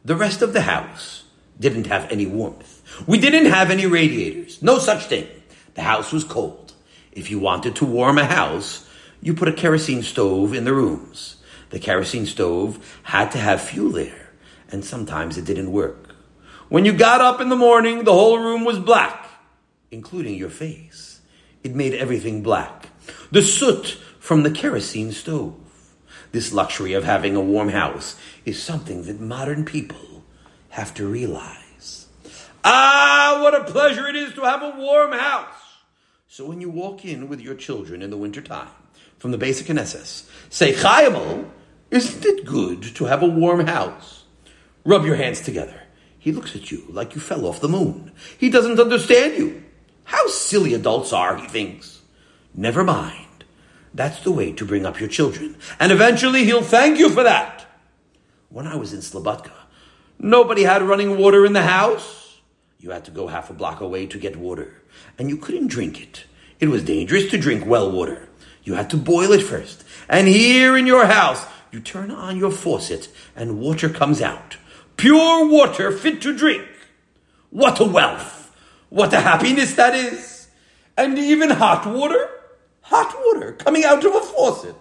[0.05, 1.25] The rest of the house
[1.61, 2.83] didn't have any warmth.
[3.07, 4.63] We didn't have any radiators.
[4.63, 5.29] No such thing.
[5.75, 6.73] The house was cold.
[7.13, 8.89] If you wanted to warm a house,
[9.21, 11.37] you put a kerosene stove in the rooms.
[11.69, 14.30] The kerosene stove had to have fuel there,
[14.71, 16.15] and sometimes it didn't work.
[16.69, 19.29] When you got up in the morning, the whole room was black,
[19.91, 21.21] including your face.
[21.65, 22.89] It made everything black.
[23.31, 25.57] The soot from the kerosene stove.
[26.33, 30.25] This luxury of having a warm house is something that modern people
[30.71, 32.07] have to realize.
[32.63, 35.55] Ah, what a pleasure it is to have a warm house.
[36.29, 38.69] So when you walk in with your children in the wintertime
[39.19, 41.51] from the beis Knesses, say, Chayimel,
[41.91, 44.20] isn't it good to have a warm house?
[44.85, 45.83] Rub your hands together.
[46.19, 48.13] He looks at you like you fell off the moon.
[48.39, 49.63] He doesn't understand you.
[50.05, 52.03] How silly adults are, he thinks.
[52.55, 53.45] Never mind.
[53.95, 55.57] That's the way to bring up your children.
[55.79, 57.67] And eventually he'll thank you for that.
[58.49, 59.53] When I was in Slobodka,
[60.19, 62.41] nobody had running water in the house.
[62.79, 64.83] You had to go half a block away to get water.
[65.19, 66.25] And you couldn't drink it.
[66.59, 68.29] It was dangerous to drink well water.
[68.63, 69.85] You had to boil it first.
[70.09, 74.57] And here in your house, you turn on your faucet and water comes out.
[75.01, 76.69] Pure water fit to drink.
[77.49, 78.55] What a wealth.
[78.91, 80.49] What a happiness that is.
[80.95, 82.29] And even hot water
[82.83, 84.75] hot water coming out of a faucet.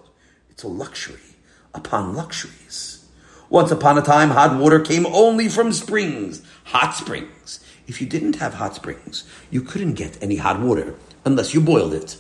[0.50, 1.38] It's a luxury
[1.74, 3.06] upon luxuries.
[3.50, 7.64] Once upon a time, hot water came only from springs, hot springs.
[7.88, 11.94] If you didn't have hot springs, you couldn't get any hot water unless you boiled
[11.94, 12.18] it.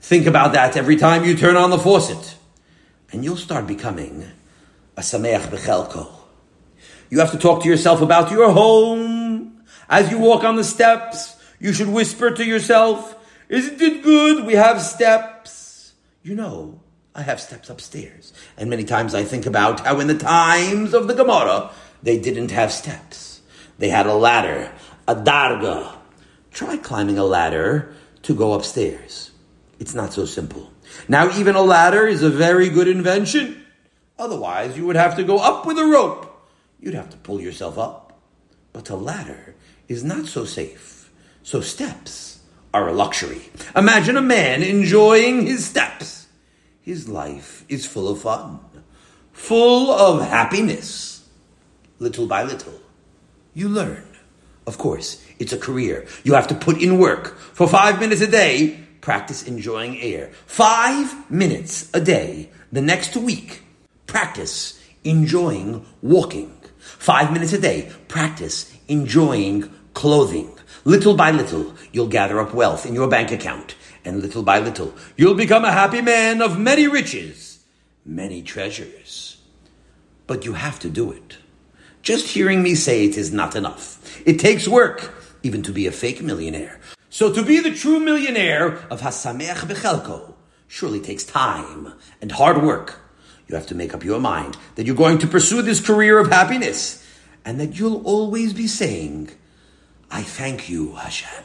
[0.00, 2.36] Think about that every time you turn on the faucet,
[3.12, 4.24] and you'll start becoming
[4.96, 6.17] a sameach bechelko.
[7.10, 9.62] You have to talk to yourself about your home.
[9.88, 13.16] As you walk on the steps, you should whisper to yourself,
[13.48, 14.44] isn't it good?
[14.44, 15.94] We have steps.
[16.22, 16.80] You know,
[17.14, 18.32] I have steps upstairs.
[18.56, 21.70] And many times I think about how in the times of the Gemara,
[22.02, 23.40] they didn't have steps.
[23.78, 24.70] They had a ladder,
[25.06, 25.94] a darga.
[26.52, 29.30] Try climbing a ladder to go upstairs.
[29.78, 30.70] It's not so simple.
[31.08, 33.64] Now, even a ladder is a very good invention.
[34.18, 36.27] Otherwise, you would have to go up with a rope.
[36.80, 38.18] You'd have to pull yourself up.
[38.72, 39.54] But a ladder
[39.88, 41.10] is not so safe.
[41.42, 42.40] So, steps
[42.74, 43.42] are a luxury.
[43.74, 46.26] Imagine a man enjoying his steps.
[46.82, 48.60] His life is full of fun,
[49.32, 51.28] full of happiness.
[51.98, 52.80] Little by little,
[53.54, 54.04] you learn.
[54.66, 56.06] Of course, it's a career.
[56.22, 57.38] You have to put in work.
[57.38, 60.30] For five minutes a day, practice enjoying air.
[60.46, 62.50] Five minutes a day.
[62.70, 63.62] The next week,
[64.06, 66.57] practice enjoying walking.
[66.98, 70.58] Five minutes a day, practice enjoying clothing.
[70.84, 73.74] Little by little, you'll gather up wealth in your bank account,
[74.04, 77.62] and little by little, you'll become a happy man of many riches,
[78.04, 79.36] many treasures.
[80.26, 81.38] But you have to do it.
[82.02, 84.22] Just hearing me say it is not enough.
[84.26, 86.80] It takes work, even to be a fake millionaire.
[87.10, 90.34] So to be the true millionaire of Hasameach Bechelko
[90.68, 93.00] surely takes time and hard work.
[93.48, 96.28] You have to make up your mind that you're going to pursue this career of
[96.28, 97.04] happiness
[97.44, 99.30] and that you'll always be saying,
[100.10, 101.44] I thank you, Hashem.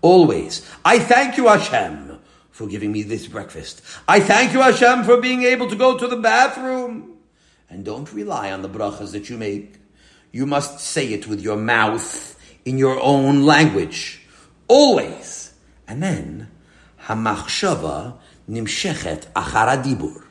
[0.00, 0.68] Always.
[0.84, 2.18] I thank you, Hashem,
[2.50, 3.82] for giving me this breakfast.
[4.06, 7.16] I thank you, Hashem, for being able to go to the bathroom.
[7.68, 9.74] And don't rely on the brachas that you make.
[10.30, 14.20] You must say it with your mouth in your own language.
[14.68, 15.52] Always.
[15.88, 16.48] And then,
[17.06, 20.21] hamachshava nimshechet achar hadibur.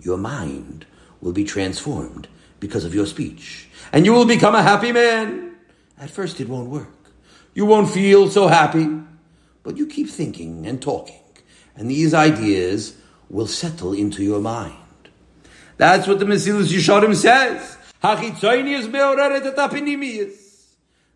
[0.00, 0.86] Your mind
[1.20, 2.28] will be transformed
[2.60, 3.68] because of your speech.
[3.92, 5.56] And you will become a happy man.
[5.98, 6.88] At first it won't work.
[7.54, 8.88] You won't feel so happy.
[9.62, 11.20] But you keep thinking and talking.
[11.76, 12.96] And these ideas
[13.28, 14.74] will settle into your mind.
[15.76, 17.76] That's what the Mesilas Yesharim says.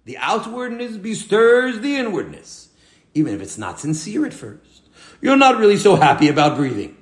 [0.04, 2.68] The outwardness bestirs the inwardness,
[3.14, 4.88] even if it's not sincere at first.
[5.20, 6.96] You're not really so happy about breathing.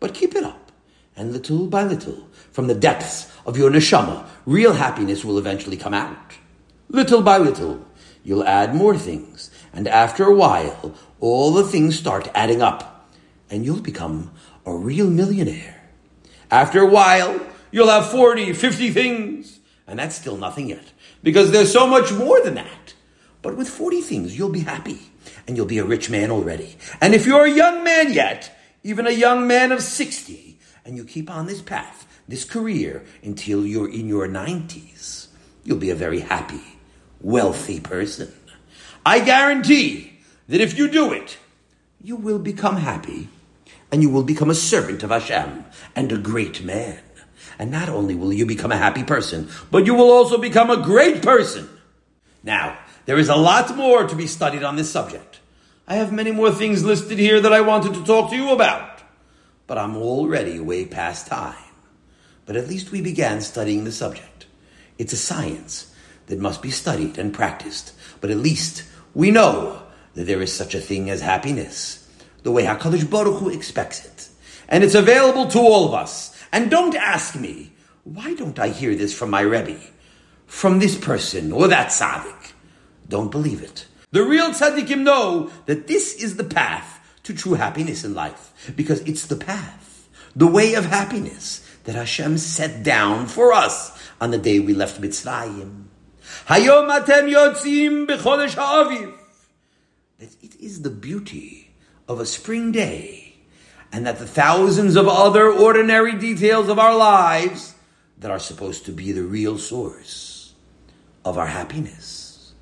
[0.00, 0.63] But keep it up,
[1.16, 5.94] and little by little, from the depths of your neshama, real happiness will eventually come
[5.94, 6.34] out.
[6.88, 7.86] Little by little,
[8.22, 13.08] you'll add more things, and after a while, all the things start adding up,
[13.50, 14.30] and you'll become
[14.66, 15.82] a real millionaire.
[16.50, 17.40] After a while,
[17.70, 20.92] you'll have 40, 50 things, and that's still nothing yet
[21.22, 22.94] because there's so much more than that.
[23.42, 25.00] But with 40 things, you'll be happy
[25.46, 26.76] and you'll be a rich man already.
[27.00, 30.43] And if you're a young man yet, even a young man of 60,
[30.84, 35.28] and you keep on this path, this career until you're in your 90s,
[35.64, 36.62] you'll be a very happy,
[37.20, 38.32] wealthy person.
[39.04, 40.18] I guarantee
[40.48, 41.38] that if you do it,
[42.02, 43.28] you will become happy
[43.90, 45.64] and you will become a servant of Hashem
[45.94, 47.00] and a great man.
[47.58, 50.82] And not only will you become a happy person, but you will also become a
[50.82, 51.68] great person.
[52.42, 55.40] Now, there is a lot more to be studied on this subject.
[55.86, 58.93] I have many more things listed here that I wanted to talk to you about,
[59.66, 61.56] but I'm already way past time.
[62.46, 64.46] But at least we began studying the subject.
[64.98, 65.92] It's a science
[66.26, 68.84] that must be studied and practiced, but at least
[69.14, 69.82] we know
[70.14, 72.08] that there is such a thing as happiness,
[72.42, 74.28] the way HaKadosh Baruch Hu expects it.
[74.68, 76.36] And it's available to all of us.
[76.52, 77.72] And don't ask me,
[78.04, 79.80] why don't I hear this from my Rebbe?
[80.46, 82.52] From this person or that tzaddik?
[83.08, 83.86] Don't believe it.
[84.10, 86.93] The real tzaddikim know that this is the path
[87.24, 92.38] to true happiness in life, because it's the path, the way of happiness that Hashem
[92.38, 95.84] set down for us on the day we left Mitzrayim.
[96.46, 99.14] Hayom atem yotzim b'chodesh ha'aviv.
[100.18, 101.74] That it is the beauty
[102.08, 103.36] of a spring day
[103.92, 107.74] and that the thousands of other ordinary details of our lives
[108.18, 110.52] that are supposed to be the real source
[111.24, 112.52] of our happiness.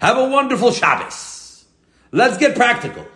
[0.00, 1.64] Have a wonderful Shabbos.
[2.12, 3.06] Let's get practical.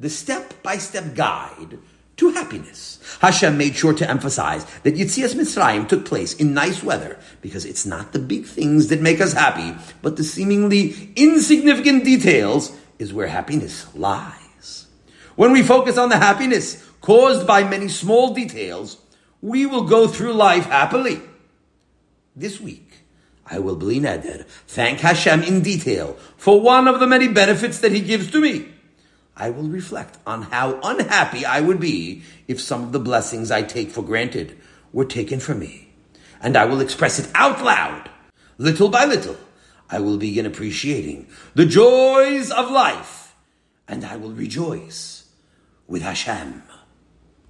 [0.00, 1.78] The step by step guide
[2.16, 3.00] to happiness.
[3.20, 7.84] Hashem made sure to emphasize that Yetzias Mitzrayim took place in nice weather because it's
[7.84, 13.26] not the big things that make us happy, but the seemingly insignificant details is where
[13.26, 14.86] happiness lies.
[15.34, 18.98] When we focus on the happiness, caused by many small details,
[19.42, 21.20] we will go through life happily.
[22.36, 23.02] This week,
[23.46, 27.92] I will bli neder, thank Hashem in detail for one of the many benefits that
[27.92, 28.73] He gives to me.
[29.36, 33.62] I will reflect on how unhappy I would be if some of the blessings I
[33.62, 34.56] take for granted
[34.92, 35.88] were taken from me.
[36.40, 38.10] And I will express it out loud.
[38.58, 39.36] Little by little,
[39.90, 43.34] I will begin appreciating the joys of life,
[43.86, 45.28] and I will rejoice
[45.86, 46.63] with Hashem.